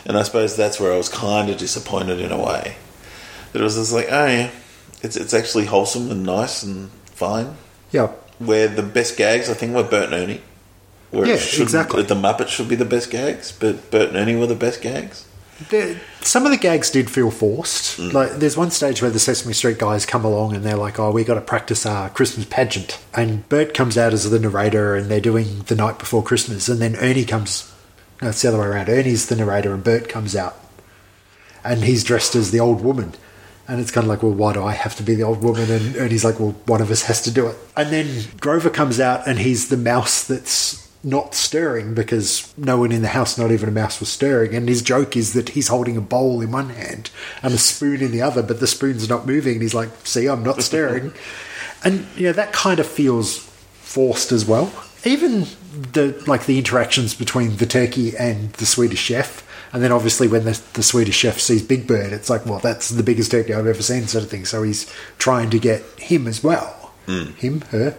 And 0.04 0.18
I 0.18 0.22
suppose 0.22 0.56
that's 0.56 0.78
where 0.78 0.92
I 0.92 0.96
was 0.96 1.08
kind 1.08 1.48
of 1.48 1.56
disappointed 1.56 2.20
in 2.20 2.30
a 2.30 2.38
way. 2.38 2.76
That 3.52 3.60
it 3.60 3.64
was 3.64 3.76
just 3.76 3.92
like, 3.92 4.08
oh 4.10 4.26
yeah, 4.26 4.50
it's, 5.02 5.16
it's 5.16 5.32
actually 5.32 5.66
wholesome 5.66 6.10
and 6.10 6.24
nice 6.24 6.62
and 6.62 6.90
fine. 7.06 7.56
yeah. 7.90 8.08
Where 8.38 8.66
the 8.66 8.82
best 8.82 9.16
gags, 9.16 9.48
I 9.48 9.54
think, 9.54 9.74
were 9.74 9.84
Bert 9.84 10.06
and 10.06 10.14
Ernie. 10.14 10.40
Where 11.12 11.26
Yeah, 11.26 11.34
exactly. 11.34 12.02
The 12.02 12.16
Muppets 12.16 12.48
should 12.48 12.68
be 12.68 12.74
the 12.74 12.84
best 12.84 13.10
gags, 13.10 13.52
but 13.52 13.90
Bert 13.92 14.08
and 14.08 14.16
Ernie 14.16 14.34
were 14.34 14.48
the 14.48 14.56
best 14.56 14.82
gags. 14.82 15.26
The, 15.70 15.98
some 16.20 16.44
of 16.44 16.52
the 16.52 16.58
gags 16.58 16.90
did 16.90 17.10
feel 17.10 17.30
forced. 17.30 17.98
Mm. 17.98 18.12
Like, 18.12 18.32
there's 18.32 18.56
one 18.56 18.70
stage 18.70 19.02
where 19.02 19.10
the 19.10 19.18
Sesame 19.18 19.52
Street 19.52 19.78
guys 19.78 20.06
come 20.06 20.24
along 20.24 20.54
and 20.54 20.64
they're 20.64 20.76
like, 20.76 20.98
"Oh, 20.98 21.10
we 21.10 21.24
got 21.24 21.34
to 21.34 21.40
practice 21.40 21.84
our 21.84 22.10
Christmas 22.10 22.46
pageant," 22.46 22.98
and 23.14 23.48
Bert 23.48 23.74
comes 23.74 23.98
out 23.98 24.12
as 24.12 24.28
the 24.28 24.38
narrator, 24.38 24.94
and 24.94 25.10
they're 25.10 25.20
doing 25.20 25.60
the 25.66 25.74
night 25.74 25.98
before 25.98 26.22
Christmas, 26.22 26.68
and 26.68 26.80
then 26.80 26.96
Ernie 26.96 27.24
comes. 27.24 27.72
No, 28.20 28.28
it's 28.28 28.42
the 28.42 28.48
other 28.48 28.60
way 28.60 28.66
around. 28.66 28.88
Ernie's 28.88 29.26
the 29.26 29.36
narrator, 29.36 29.74
and 29.74 29.82
Bert 29.82 30.08
comes 30.08 30.36
out, 30.36 30.56
and 31.64 31.84
he's 31.84 32.04
dressed 32.04 32.34
as 32.34 32.50
the 32.50 32.60
old 32.60 32.82
woman. 32.82 33.14
And 33.68 33.80
it's 33.80 33.90
kind 33.90 34.04
of 34.04 34.08
like, 34.08 34.22
well, 34.22 34.32
why 34.32 34.52
do 34.52 34.64
I 34.64 34.72
have 34.72 34.96
to 34.96 35.02
be 35.02 35.14
the 35.14 35.22
old 35.22 35.42
woman? 35.42 35.70
And 35.70 35.96
Ernie's 35.96 36.24
like, 36.24 36.40
well, 36.40 36.50
one 36.66 36.82
of 36.82 36.90
us 36.90 37.04
has 37.04 37.22
to 37.22 37.30
do 37.30 37.46
it. 37.46 37.56
And 37.76 37.90
then 37.90 38.24
Grover 38.40 38.70
comes 38.70 38.98
out 38.98 39.26
and 39.26 39.38
he's 39.38 39.68
the 39.68 39.76
mouse 39.76 40.24
that's 40.24 40.91
not 41.04 41.34
stirring 41.34 41.94
because 41.94 42.52
no 42.56 42.78
one 42.78 42.92
in 42.92 43.02
the 43.02 43.08
house, 43.08 43.36
not 43.36 43.50
even 43.50 43.68
a 43.68 43.72
mouse, 43.72 43.98
was 43.98 44.08
stirring. 44.08 44.54
And 44.54 44.68
his 44.68 44.82
joke 44.82 45.16
is 45.16 45.32
that 45.32 45.50
he's 45.50 45.68
holding 45.68 45.96
a 45.96 46.00
bowl 46.00 46.40
in 46.40 46.52
one 46.52 46.70
hand 46.70 47.10
and 47.42 47.52
a 47.52 47.58
spoon 47.58 48.00
in 48.00 48.12
the 48.12 48.22
other, 48.22 48.42
but 48.42 48.60
the 48.60 48.66
spoon's 48.66 49.08
not 49.08 49.26
moving. 49.26 49.54
And 49.54 49.62
he's 49.62 49.74
like, 49.74 49.90
see, 50.04 50.28
I'm 50.28 50.44
not 50.44 50.62
stirring. 50.62 51.12
and, 51.84 52.06
you 52.16 52.26
know, 52.26 52.32
that 52.32 52.52
kind 52.52 52.78
of 52.78 52.86
feels 52.86 53.38
forced 53.38 54.32
as 54.32 54.44
well. 54.44 54.72
Even 55.04 55.46
the 55.92 56.22
like 56.26 56.46
the 56.46 56.58
interactions 56.58 57.14
between 57.14 57.56
the 57.56 57.66
turkey 57.66 58.16
and 58.16 58.52
the 58.54 58.66
Swedish 58.66 59.00
chef, 59.00 59.46
and 59.72 59.82
then 59.82 59.90
obviously 59.90 60.28
when 60.28 60.44
the, 60.44 60.60
the 60.74 60.82
Swedish 60.82 61.16
chef 61.16 61.40
sees 61.40 61.62
Big 61.62 61.86
Bird, 61.86 62.12
it's 62.12 62.30
like, 62.30 62.46
well, 62.46 62.58
that's 62.58 62.90
the 62.90 63.02
biggest 63.02 63.30
turkey 63.30 63.52
I've 63.52 63.66
ever 63.66 63.82
seen, 63.82 64.06
sort 64.06 64.22
of 64.22 64.30
thing. 64.30 64.44
So 64.44 64.62
he's 64.62 64.92
trying 65.18 65.50
to 65.50 65.58
get 65.58 65.82
him 65.98 66.28
as 66.28 66.44
well. 66.44 66.92
Hmm. 67.06 67.32
Him, 67.32 67.62
her. 67.70 67.96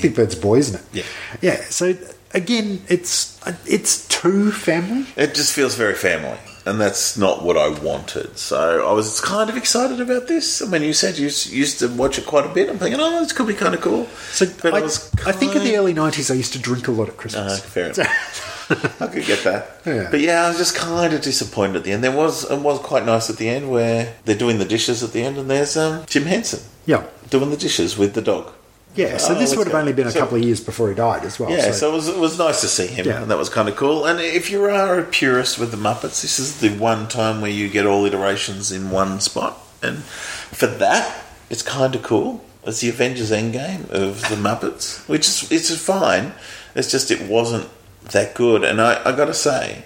Big 0.00 0.16
Bird's 0.16 0.36
a 0.36 0.40
boy, 0.40 0.56
isn't 0.56 0.80
it? 0.80 0.86
Yeah. 0.92 1.04
Yeah. 1.42 1.60
So 1.64 1.94
again, 2.34 2.82
it's 2.88 3.38
it's 3.66 4.06
too 4.08 4.50
family. 4.52 5.06
It 5.16 5.34
just 5.34 5.52
feels 5.52 5.74
very 5.74 5.94
family. 5.94 6.38
and 6.64 6.80
that's 6.80 7.16
not 7.18 7.42
what 7.42 7.56
I 7.56 7.68
wanted. 7.68 8.38
So 8.38 8.86
I 8.88 8.92
was 8.92 9.20
kind 9.20 9.50
of 9.50 9.56
excited 9.56 10.00
about 10.00 10.28
this. 10.28 10.62
I 10.62 10.66
mean, 10.66 10.82
you 10.82 10.92
said 10.92 11.18
you 11.18 11.24
used 11.26 11.80
to 11.80 11.88
watch 11.88 12.18
it 12.18 12.26
quite 12.26 12.46
a 12.46 12.54
bit. 12.54 12.68
I'm 12.70 12.78
thinking, 12.78 13.00
oh, 13.00 13.18
this 13.20 13.32
could 13.32 13.48
be 13.48 13.54
kind 13.54 13.74
of 13.74 13.80
cool. 13.80 14.06
So 14.30 14.46
But 14.62 14.74
I, 14.74 14.80
was 14.80 15.10
I 15.26 15.32
think 15.32 15.56
in 15.56 15.64
the 15.64 15.76
early 15.76 15.92
'90s, 15.94 16.30
I 16.30 16.34
used 16.34 16.52
to 16.52 16.60
drink 16.60 16.86
a 16.88 16.92
lot 16.92 17.08
at 17.08 17.14
Uh, 17.14 17.18
Christmas. 17.18 17.60
fair 17.60 17.86
enough. 17.90 19.00
I 19.02 19.06
could 19.08 19.26
get 19.26 19.42
that. 19.44 19.62
Yeah. 19.84 20.08
But 20.10 20.20
yeah, 20.20 20.44
I 20.44 20.48
was 20.48 20.58
just 20.58 20.76
kind 20.76 21.12
of 21.12 21.20
disappointed 21.20 21.76
at 21.76 21.82
the 21.84 21.90
end. 21.92 22.04
There 22.04 22.16
was 22.16 22.48
it 22.48 22.60
was 22.60 22.78
quite 22.78 23.04
nice 23.04 23.28
at 23.28 23.36
the 23.38 23.48
end 23.48 23.68
where 23.68 24.14
they're 24.24 24.38
doing 24.38 24.58
the 24.58 24.64
dishes 24.64 25.02
at 25.02 25.10
the 25.12 25.22
end, 25.22 25.36
and 25.38 25.50
there's 25.50 25.76
um, 25.76 26.04
Jim 26.06 26.24
Henson 26.26 26.60
yeah, 26.86 27.02
doing 27.28 27.50
the 27.50 27.56
dishes 27.56 27.98
with 27.98 28.14
the 28.14 28.22
dog. 28.22 28.52
Yeah. 28.94 29.16
So 29.16 29.34
Oh, 29.34 29.38
this 29.38 29.56
would 29.56 29.66
have 29.66 29.72
go. 29.72 29.78
only 29.78 29.92
been 29.92 30.06
a 30.06 30.10
So- 30.10 30.20
couple 30.20 30.36
of 30.36 30.44
years 30.44 30.60
before 30.60 30.88
he 30.90 30.94
died 30.94 31.24
as 31.24 31.38
well. 31.40 31.50
Yeah, 31.50 31.72
so, 31.72 31.90
it, 31.90 31.94
was, 31.94 32.08
it 32.08 32.18
was 32.18 32.38
nice 32.38 32.60
to 32.60 32.68
see 32.68 32.86
him, 32.86 33.06
Yeah. 33.06 33.22
and 33.22 33.30
that 33.30 33.38
was 33.38 33.48
kind 33.48 33.68
of 33.68 33.76
cool. 33.76 34.04
And 34.04 34.20
if 34.20 34.50
you 34.50 34.62
are 34.64 34.98
a 34.98 35.02
purist 35.02 35.58
with 35.58 35.70
the 35.70 35.76
Muppets, 35.78 36.20
this 36.22 36.38
is 36.38 36.58
the 36.58 36.70
one 36.70 37.08
time 37.08 37.40
where 37.40 37.50
you 37.50 37.68
get 37.68 37.86
all 37.86 38.04
iterations 38.04 38.70
in 38.70 38.90
one 38.90 39.20
spot, 39.20 39.58
and 39.82 40.02
for 40.04 40.66
that, 40.66 41.24
it's 41.48 41.62
kind 41.62 41.94
of 41.94 42.02
cool. 42.02 42.44
It's 42.64 42.80
the 42.80 42.90
Avengers 42.90 43.30
Endgame 43.30 43.90
of 43.90 44.28
the 44.28 44.36
Muppets, 44.36 45.08
which 45.08 45.26
is 45.26 45.50
it's 45.50 45.74
fine. 45.76 46.32
It's 46.74 46.90
just 46.90 47.10
it 47.10 47.22
wasn't 47.22 47.68
that 48.10 48.34
good, 48.34 48.62
and 48.62 48.80
I, 48.80 49.00
I 49.04 49.12
got 49.12 49.24
to 49.26 49.34
say, 49.34 49.84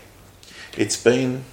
it's 0.76 0.96
been 0.96 1.44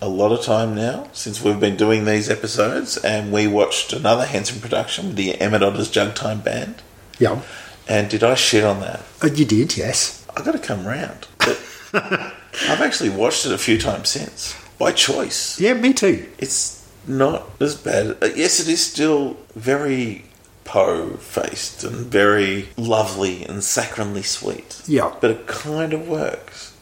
a 0.00 0.08
lot 0.08 0.32
of 0.32 0.42
time 0.42 0.74
now 0.74 1.08
since 1.12 1.42
we've 1.42 1.60
been 1.60 1.76
doing 1.76 2.04
these 2.04 2.30
episodes, 2.30 2.96
and 2.98 3.30
we 3.32 3.46
watched 3.46 3.92
another 3.92 4.24
Henson 4.26 4.60
production 4.60 5.08
with 5.08 5.16
the 5.16 5.38
Emmet 5.40 5.62
Otter's 5.62 5.90
Jug 5.90 6.14
Time 6.14 6.40
Band. 6.40 6.76
Yeah. 7.20 7.40
And 7.88 8.08
did 8.10 8.22
I 8.24 8.34
shit 8.34 8.64
on 8.64 8.80
that? 8.80 9.00
Uh, 9.22 9.28
you 9.28 9.44
did, 9.44 9.76
yes. 9.76 10.26
I 10.36 10.42
got 10.42 10.52
to 10.52 10.58
come 10.58 10.86
round. 10.86 11.26
But 11.38 11.60
I've 11.92 12.80
actually 12.80 13.10
watched 13.10 13.46
it 13.46 13.52
a 13.52 13.58
few 13.58 13.78
times 13.78 14.08
since 14.08 14.54
by 14.78 14.92
choice. 14.92 15.60
Yeah, 15.60 15.74
me 15.74 15.92
too. 15.92 16.26
It's 16.38 16.88
not 17.06 17.48
as 17.60 17.74
bad. 17.76 18.16
Uh, 18.22 18.28
Yes, 18.34 18.60
it 18.60 18.68
is 18.68 18.84
still 18.84 19.36
very 19.54 20.24
Poe 20.64 21.16
faced 21.16 21.82
and 21.82 22.06
very 22.06 22.68
lovely 22.76 23.44
and 23.44 23.58
saccharinely 23.58 24.22
sweet. 24.24 24.80
Yeah. 24.86 25.12
but 25.20 25.30
it 25.32 25.46
kind 25.48 25.92
of 25.92 26.06
works. 26.06 26.76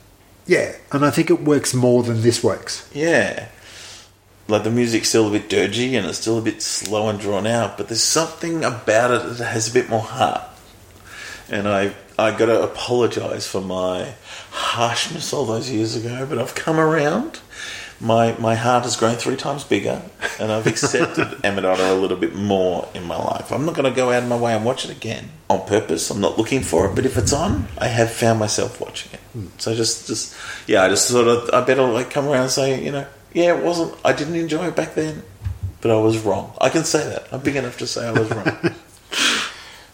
Yeah, 0.46 0.76
and 0.92 1.04
I 1.06 1.10
think 1.10 1.30
it 1.30 1.42
works 1.42 1.72
more 1.74 2.02
than 2.02 2.20
this 2.22 2.42
works. 2.44 2.88
Yeah. 2.92 3.48
Like 4.48 4.64
the 4.64 4.70
music's 4.70 5.10
still 5.10 5.28
a 5.28 5.30
bit 5.30 5.50
dirgy 5.50 5.92
and 5.92 6.06
it's 6.06 6.18
still 6.18 6.38
a 6.38 6.42
bit 6.42 6.62
slow 6.62 7.08
and 7.08 7.20
drawn 7.20 7.46
out, 7.46 7.76
but 7.76 7.88
there's 7.88 8.02
something 8.02 8.64
about 8.64 9.10
it 9.10 9.36
that 9.36 9.44
has 9.44 9.70
a 9.70 9.74
bit 9.74 9.90
more 9.90 10.00
heart. 10.00 10.42
And 11.50 11.68
I 11.68 11.94
I 12.18 12.36
got 12.36 12.46
to 12.46 12.62
apologise 12.62 13.46
for 13.46 13.60
my 13.60 14.14
harshness 14.50 15.32
all 15.32 15.44
those 15.44 15.70
years 15.70 15.94
ago, 15.94 16.26
but 16.28 16.38
I've 16.38 16.54
come 16.54 16.80
around. 16.80 17.40
My 18.00 18.36
my 18.38 18.54
heart 18.54 18.84
has 18.84 18.96
grown 18.96 19.16
three 19.16 19.36
times 19.36 19.64
bigger, 19.64 20.02
and 20.40 20.50
I've 20.50 20.66
accepted 20.66 21.40
Emmet 21.44 21.64
a 21.64 21.94
little 21.94 22.16
bit 22.16 22.34
more 22.34 22.88
in 22.94 23.04
my 23.04 23.16
life. 23.16 23.52
I'm 23.52 23.66
not 23.66 23.74
going 23.74 23.92
to 23.92 23.96
go 23.96 24.10
out 24.10 24.22
of 24.22 24.28
my 24.28 24.38
way 24.38 24.54
and 24.54 24.64
watch 24.64 24.84
it 24.84 24.90
again 24.90 25.30
on 25.50 25.66
purpose. 25.66 26.10
I'm 26.10 26.20
not 26.20 26.38
looking 26.38 26.62
for 26.62 26.86
it, 26.86 26.94
but 26.94 27.04
if 27.04 27.18
it's 27.18 27.32
on, 27.32 27.68
I 27.76 27.88
have 27.88 28.10
found 28.10 28.38
myself 28.38 28.80
watching 28.80 29.12
it. 29.12 29.20
Hmm. 29.32 29.46
So 29.58 29.74
just 29.74 30.06
just 30.06 30.34
yeah, 30.66 30.84
I 30.84 30.88
just 30.88 31.06
sort 31.06 31.28
of 31.28 31.50
I 31.52 31.64
better 31.64 31.82
like 31.82 32.10
come 32.10 32.26
around 32.28 32.42
and 32.42 32.50
say 32.50 32.82
you 32.82 32.92
know 32.92 33.06
yeah, 33.38 33.56
it 33.56 33.62
wasn't. 33.64 33.94
I 34.04 34.12
didn't 34.12 34.34
enjoy 34.34 34.66
it 34.66 34.74
back 34.76 34.94
then, 34.94 35.22
but 35.80 35.90
I 35.90 35.96
was 36.00 36.18
wrong. 36.18 36.52
I 36.60 36.68
can 36.70 36.84
say 36.84 37.08
that. 37.08 37.28
I'm 37.32 37.40
big 37.40 37.56
enough 37.56 37.78
to 37.78 37.86
say 37.86 38.06
I 38.06 38.12
was 38.12 38.28
wrong. 38.30 38.74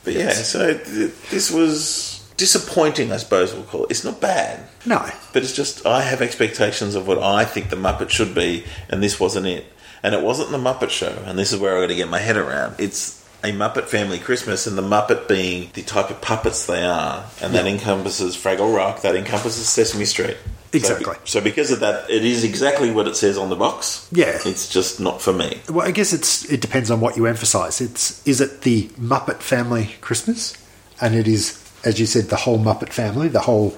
But 0.04 0.12
yeah, 0.12 0.32
so 0.32 0.76
th- 0.76 1.12
this 1.30 1.50
was 1.50 2.30
disappointing, 2.36 3.10
I 3.10 3.16
suppose 3.16 3.54
we'll 3.54 3.62
call 3.62 3.84
it. 3.84 3.90
It's 3.90 4.04
not 4.04 4.20
bad, 4.20 4.60
No. 4.84 5.00
but 5.32 5.42
it's 5.42 5.52
just 5.54 5.86
I 5.86 6.02
have 6.02 6.20
expectations 6.20 6.94
of 6.94 7.06
what 7.08 7.16
I 7.18 7.46
think 7.46 7.70
the 7.70 7.76
Muppet 7.76 8.10
should 8.10 8.34
be, 8.34 8.64
and 8.90 9.02
this 9.02 9.18
wasn't 9.18 9.46
it. 9.46 9.64
And 10.02 10.14
it 10.14 10.20
wasn't 10.20 10.50
the 10.50 10.58
Muppet 10.58 10.90
Show, 10.90 11.22
and 11.24 11.38
this 11.38 11.54
is 11.54 11.58
where 11.58 11.74
I 11.78 11.80
got 11.80 11.86
to 11.86 11.94
get 11.94 12.08
my 12.10 12.18
head 12.18 12.36
around. 12.36 12.74
It's 12.78 13.24
a 13.42 13.52
Muppet 13.52 13.84
Family 13.84 14.18
Christmas, 14.18 14.66
and 14.66 14.76
the 14.76 14.82
Muppet 14.82 15.26
being 15.26 15.70
the 15.72 15.80
type 15.82 16.10
of 16.10 16.20
puppets 16.20 16.66
they 16.66 16.84
are, 16.84 17.24
and 17.40 17.54
that 17.54 17.66
encompasses 17.66 18.36
Fraggle 18.36 18.76
Rock, 18.76 19.00
that 19.00 19.16
encompasses 19.16 19.66
Sesame 19.70 20.04
Street. 20.04 20.36
So 20.82 20.94
Exactly. 20.96 21.16
So, 21.24 21.40
because 21.40 21.70
of 21.70 21.80
that, 21.80 22.10
it 22.10 22.24
is 22.24 22.44
exactly 22.44 22.90
what 22.90 23.06
it 23.06 23.16
says 23.16 23.38
on 23.38 23.48
the 23.48 23.56
box. 23.56 24.08
Yeah. 24.12 24.38
it's 24.44 24.68
just 24.68 25.00
not 25.00 25.22
for 25.22 25.32
me. 25.32 25.60
Well, 25.70 25.86
I 25.86 25.90
guess 25.92 26.12
it's 26.12 26.44
it 26.50 26.60
depends 26.60 26.90
on 26.90 27.00
what 27.00 27.16
you 27.16 27.26
emphasise. 27.26 27.80
It's 27.80 28.26
is 28.26 28.40
it 28.40 28.62
the 28.62 28.88
Muppet 29.00 29.40
Family 29.40 29.94
Christmas, 30.00 30.54
and 31.00 31.14
it 31.14 31.28
is, 31.28 31.58
as 31.84 32.00
you 32.00 32.06
said, 32.06 32.24
the 32.24 32.36
whole 32.36 32.58
Muppet 32.58 32.90
family, 32.90 33.28
the 33.28 33.40
whole 33.40 33.76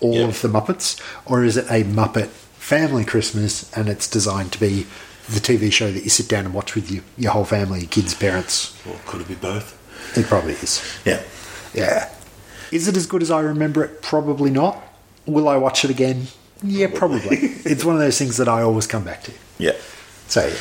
all 0.00 0.14
Yeah. 0.14 0.28
of 0.28 0.40
the 0.42 0.48
Muppets, 0.48 1.00
or 1.26 1.42
is 1.44 1.56
it 1.56 1.66
a 1.70 1.82
Muppet 1.84 2.28
Family 2.28 3.04
Christmas, 3.04 3.70
and 3.76 3.88
it's 3.88 4.06
designed 4.08 4.52
to 4.52 4.60
be 4.60 4.86
the 5.28 5.40
TV 5.40 5.70
show 5.72 5.90
that 5.90 6.04
you 6.04 6.10
sit 6.10 6.28
down 6.28 6.44
and 6.46 6.54
watch 6.54 6.74
with 6.74 6.90
your, 6.90 7.02
your 7.18 7.32
whole 7.32 7.44
family, 7.44 7.80
your 7.80 7.88
kids, 7.88 8.14
parents? 8.14 8.74
Or 8.88 8.96
could 9.06 9.20
it 9.22 9.28
be 9.28 9.34
both? 9.34 9.74
It 10.16 10.26
probably 10.26 10.52
is. 10.54 10.80
Yeah. 11.04 11.22
Yeah. 11.74 12.10
Is 12.70 12.86
it 12.88 12.96
as 12.96 13.06
good 13.06 13.22
as 13.22 13.30
I 13.30 13.40
remember 13.40 13.82
it? 13.84 14.00
Probably 14.02 14.50
not. 14.50 14.82
Will 15.28 15.48
I 15.48 15.56
watch 15.56 15.84
it 15.84 15.90
again? 15.90 16.26
Yeah, 16.62 16.88
probably. 16.92 17.36
it's 17.64 17.84
one 17.84 17.94
of 17.94 18.00
those 18.00 18.18
things 18.18 18.36
that 18.38 18.48
I 18.48 18.62
always 18.62 18.86
come 18.86 19.04
back 19.04 19.22
to. 19.24 19.32
Yeah. 19.58 19.76
So 20.26 20.46
yeah. 20.46 20.56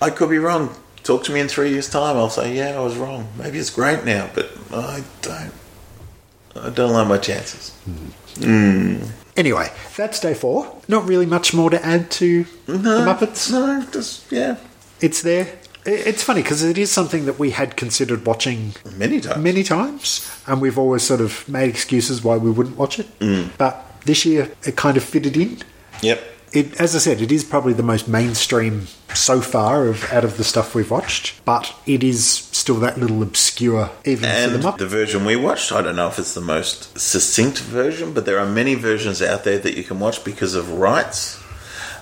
I 0.00 0.10
could 0.10 0.30
be 0.30 0.38
wrong. 0.38 0.74
Talk 1.02 1.24
to 1.24 1.32
me 1.32 1.40
in 1.40 1.48
three 1.48 1.70
years' 1.70 1.88
time. 1.88 2.16
I'll 2.16 2.30
say, 2.30 2.56
yeah, 2.56 2.76
I 2.76 2.80
was 2.80 2.96
wrong. 2.96 3.28
Maybe 3.36 3.58
it's 3.58 3.70
great 3.70 4.04
now, 4.04 4.28
but 4.34 4.50
I 4.72 5.04
don't. 5.22 5.52
I 6.56 6.70
don't 6.70 6.92
like 6.92 7.06
my 7.06 7.18
chances. 7.18 7.72
Mm-hmm. 7.88 8.44
Mm. 8.44 9.10
Anyway, 9.36 9.70
that's 9.96 10.18
day 10.20 10.34
four. 10.34 10.80
Not 10.88 11.06
really 11.06 11.26
much 11.26 11.54
more 11.54 11.70
to 11.70 11.84
add 11.84 12.10
to 12.12 12.44
the 12.66 13.00
Muppets. 13.06 13.50
No, 13.52 13.86
just 13.92 14.30
yeah, 14.32 14.56
It's 15.00 15.22
there. 15.22 15.58
It's 15.86 16.22
funny 16.22 16.42
because 16.42 16.62
it 16.62 16.76
is 16.76 16.90
something 16.90 17.24
that 17.26 17.38
we 17.38 17.52
had 17.52 17.76
considered 17.76 18.26
watching 18.26 18.74
many 18.96 19.20
times. 19.20 19.42
many 19.42 19.62
times, 19.62 20.28
and 20.46 20.60
we've 20.60 20.76
always 20.76 21.02
sort 21.04 21.20
of 21.20 21.48
made 21.48 21.70
excuses 21.70 22.22
why 22.22 22.36
we 22.36 22.50
wouldn't 22.50 22.76
watch 22.76 22.98
it. 22.98 23.18
Mm. 23.20 23.50
But 23.56 23.87
this 24.08 24.24
year, 24.26 24.50
it 24.64 24.74
kind 24.74 24.96
of 24.96 25.04
fitted 25.04 25.36
in. 25.36 25.58
Yep. 26.02 26.20
It, 26.50 26.80
as 26.80 26.96
I 26.96 26.98
said, 26.98 27.20
it 27.20 27.30
is 27.30 27.44
probably 27.44 27.74
the 27.74 27.82
most 27.82 28.08
mainstream 28.08 28.86
so 29.12 29.42
far 29.42 29.86
of 29.86 30.10
out 30.10 30.24
of 30.24 30.38
the 30.38 30.44
stuff 30.44 30.74
we've 30.74 30.90
watched, 30.90 31.44
but 31.44 31.74
it 31.86 32.02
is 32.02 32.26
still 32.26 32.76
that 32.76 32.98
little 32.98 33.22
obscure 33.22 33.90
even 34.06 34.24
And 34.24 34.52
for 34.52 34.58
the 34.58 34.64
Muppets. 34.66 34.78
the 34.78 34.86
version 34.86 35.26
we 35.26 35.36
watched, 35.36 35.72
I 35.72 35.82
don't 35.82 35.94
know 35.96 36.08
if 36.08 36.18
it's 36.18 36.32
the 36.32 36.40
most 36.40 36.98
succinct 36.98 37.58
version, 37.58 38.14
but 38.14 38.24
there 38.24 38.38
are 38.38 38.46
many 38.46 38.74
versions 38.74 39.20
out 39.20 39.44
there 39.44 39.58
that 39.58 39.76
you 39.76 39.84
can 39.84 40.00
watch 40.00 40.24
because 40.24 40.54
of 40.54 40.72
rights. 40.72 41.38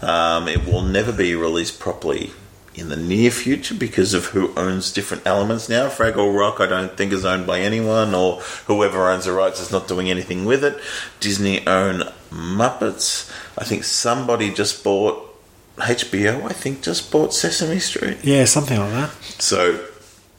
Um, 0.00 0.46
it 0.46 0.64
will 0.64 0.82
never 0.82 1.10
be 1.12 1.34
released 1.34 1.80
properly 1.80 2.30
in 2.76 2.90
the 2.90 2.96
near 2.96 3.30
future 3.30 3.74
because 3.74 4.12
of 4.12 4.26
who 4.26 4.54
owns 4.54 4.92
different 4.92 5.26
elements 5.26 5.68
now. 5.68 5.88
Fraggle 5.88 6.38
Rock, 6.38 6.60
I 6.60 6.66
don't 6.66 6.96
think, 6.96 7.12
is 7.12 7.24
owned 7.24 7.46
by 7.46 7.60
anyone, 7.60 8.14
or 8.14 8.40
whoever 8.66 9.10
owns 9.10 9.24
the 9.24 9.32
rights 9.32 9.60
is 9.60 9.72
not 9.72 9.88
doing 9.88 10.10
anything 10.10 10.44
with 10.44 10.62
it. 10.62 10.78
Disney 11.20 11.66
own 11.66 12.02
Muppets. 12.30 13.32
I 13.56 13.64
think 13.64 13.84
somebody 13.84 14.52
just 14.52 14.84
bought 14.84 15.22
HBO. 15.78 16.44
I 16.44 16.52
think 16.52 16.82
just 16.82 17.10
bought 17.10 17.32
Sesame 17.32 17.78
Street. 17.78 18.18
yeah, 18.22 18.44
something 18.44 18.78
like 18.78 18.92
that. 18.92 19.10
So, 19.38 19.84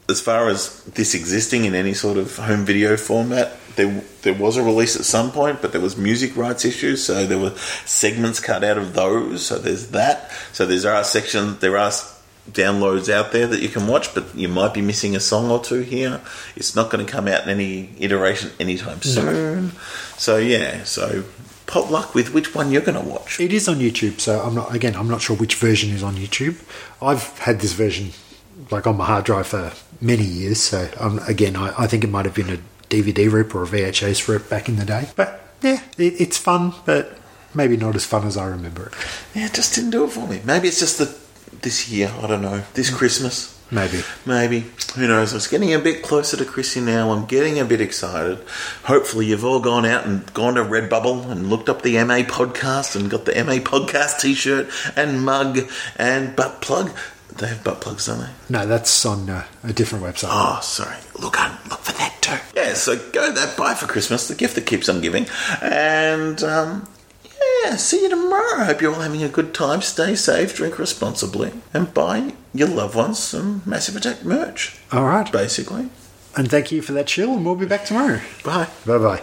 as 0.08 0.20
far 0.20 0.48
as 0.48 0.84
this 0.84 1.14
existing 1.14 1.64
in 1.64 1.74
any 1.74 1.94
sort 1.94 2.16
of 2.18 2.36
home 2.36 2.64
video 2.64 2.96
format, 2.96 3.56
there 3.76 4.02
there 4.22 4.34
was 4.34 4.56
a 4.56 4.62
release 4.62 4.96
at 4.96 5.04
some 5.04 5.30
point, 5.32 5.62
but 5.62 5.72
there 5.72 5.80
was 5.80 5.96
music 5.96 6.36
rights 6.36 6.64
issues, 6.64 7.04
so 7.04 7.26
there 7.26 7.38
were 7.38 7.54
segments 7.84 8.40
cut 8.40 8.62
out 8.62 8.78
of 8.78 8.94
those. 8.94 9.46
So 9.46 9.58
there's 9.58 9.88
that. 9.88 10.30
So 10.52 10.66
there's 10.66 10.82
there 10.82 10.94
are 10.94 11.04
sections, 11.04 11.58
there 11.58 11.78
are 11.78 11.92
downloads 12.52 13.12
out 13.12 13.32
there 13.32 13.46
that 13.46 13.60
you 13.60 13.68
can 13.68 13.86
watch, 13.86 14.14
but 14.14 14.34
you 14.34 14.48
might 14.48 14.74
be 14.74 14.80
missing 14.80 15.14
a 15.14 15.20
song 15.20 15.50
or 15.50 15.62
two 15.62 15.80
here. 15.80 16.20
It's 16.56 16.74
not 16.74 16.90
going 16.90 17.04
to 17.04 17.10
come 17.10 17.28
out 17.28 17.44
in 17.44 17.50
any 17.50 17.90
iteration 17.98 18.50
anytime 18.58 19.02
soon. 19.02 19.72
So 20.16 20.36
yeah, 20.38 20.84
so 20.84 21.24
pot 21.66 21.90
luck 21.90 22.14
with 22.14 22.34
which 22.34 22.54
one 22.54 22.72
you're 22.72 22.82
going 22.82 23.02
to 23.02 23.08
watch. 23.08 23.38
It 23.38 23.52
is 23.52 23.68
on 23.68 23.76
YouTube, 23.76 24.20
so 24.20 24.40
I'm 24.40 24.54
not 24.54 24.74
again. 24.74 24.96
I'm 24.96 25.08
not 25.08 25.20
sure 25.20 25.36
which 25.36 25.54
version 25.54 25.90
is 25.90 26.02
on 26.02 26.16
YouTube. 26.16 26.56
I've 27.00 27.38
had 27.38 27.60
this 27.60 27.72
version 27.72 28.12
like 28.70 28.86
on 28.86 28.96
my 28.96 29.04
hard 29.04 29.24
drive 29.24 29.46
for 29.46 29.72
many 30.00 30.24
years, 30.24 30.60
so 30.60 30.90
um, 30.98 31.20
again, 31.28 31.54
I, 31.56 31.84
I 31.84 31.86
think 31.86 32.04
it 32.04 32.10
might 32.10 32.24
have 32.24 32.34
been 32.34 32.50
a 32.50 32.58
DVD 32.88 33.30
rip 33.30 33.54
or 33.54 33.62
a 33.62 33.66
VHS 33.66 34.26
rip 34.28 34.48
back 34.48 34.68
in 34.68 34.76
the 34.76 34.84
day. 34.84 35.08
But 35.14 35.40
yeah, 35.62 35.82
it, 35.96 36.20
it's 36.20 36.38
fun, 36.38 36.74
but 36.84 37.16
maybe 37.54 37.76
not 37.76 37.94
as 37.94 38.04
fun 38.04 38.26
as 38.26 38.36
I 38.36 38.46
remember 38.46 38.86
it. 38.86 38.94
Yeah, 39.34 39.46
it 39.46 39.54
just 39.54 39.74
didn't 39.74 39.90
do 39.90 40.04
it 40.04 40.10
for 40.10 40.26
me. 40.26 40.40
Maybe 40.44 40.68
it's 40.68 40.80
just 40.80 40.98
that 40.98 41.14
this 41.62 41.88
year, 41.90 42.12
I 42.20 42.26
don't 42.26 42.42
know, 42.42 42.62
this 42.74 42.90
Christmas. 42.90 43.54
Maybe. 43.70 44.00
Maybe. 44.24 44.64
Who 44.96 45.06
knows? 45.06 45.34
It's 45.34 45.46
getting 45.46 45.74
a 45.74 45.78
bit 45.78 46.02
closer 46.02 46.38
to 46.38 46.44
Chrissy 46.46 46.80
now. 46.80 47.12
I'm 47.12 47.26
getting 47.26 47.58
a 47.58 47.66
bit 47.66 47.82
excited. 47.82 48.38
Hopefully, 48.84 49.26
you've 49.26 49.44
all 49.44 49.60
gone 49.60 49.84
out 49.84 50.06
and 50.06 50.32
gone 50.32 50.54
to 50.54 50.62
Redbubble 50.62 51.30
and 51.30 51.50
looked 51.50 51.68
up 51.68 51.82
the 51.82 52.02
MA 52.04 52.20
podcast 52.20 52.96
and 52.96 53.10
got 53.10 53.26
the 53.26 53.32
MA 53.44 53.56
podcast 53.56 54.20
t 54.20 54.32
shirt 54.32 54.70
and 54.96 55.22
mug 55.22 55.58
and 55.96 56.34
butt 56.34 56.62
plug. 56.62 56.92
They 57.36 57.48
have 57.48 57.62
butt 57.62 57.82
plugs, 57.82 58.06
don't 58.06 58.20
they? 58.20 58.30
No, 58.48 58.66
that's 58.66 59.04
on 59.04 59.28
uh, 59.28 59.44
a 59.62 59.72
different 59.72 60.02
website. 60.02 60.28
Oh, 60.30 60.60
sorry. 60.62 60.96
Look 61.18 61.38
on, 61.38 61.50
look 61.68 61.80
for 61.80 61.92
that 61.92 62.16
too. 62.22 62.38
Yeah, 62.56 62.72
so 62.72 62.96
go 63.12 63.32
that 63.32 63.56
buy 63.56 63.74
for 63.74 63.86
Christmas, 63.86 64.28
the 64.28 64.34
gift 64.34 64.54
that 64.54 64.66
keeps 64.66 64.88
on 64.88 65.02
giving. 65.02 65.26
And 65.60 66.42
um, 66.42 66.88
Yeah, 67.68 67.76
see 67.76 68.00
you 68.00 68.08
tomorrow. 68.08 68.62
I 68.62 68.64
hope 68.64 68.80
you're 68.80 68.94
all 68.94 69.02
having 69.02 69.22
a 69.22 69.28
good 69.28 69.52
time. 69.52 69.82
Stay 69.82 70.14
safe, 70.14 70.54
drink 70.56 70.78
responsibly, 70.78 71.52
and 71.74 71.92
buy 71.92 72.32
your 72.54 72.68
loved 72.68 72.94
ones 72.94 73.18
some 73.18 73.60
Massive 73.66 73.94
Attack 73.94 74.24
merch, 74.24 74.78
All 74.90 75.04
right. 75.04 75.30
basically. 75.30 75.90
And 76.34 76.50
thank 76.50 76.72
you 76.72 76.80
for 76.80 76.92
that 76.94 77.08
chill, 77.08 77.34
and 77.34 77.44
we'll 77.44 77.56
be 77.56 77.66
back 77.66 77.84
tomorrow. 77.84 78.20
Bye. 78.42 78.68
Bye 78.86 78.96
bye. 78.98 79.22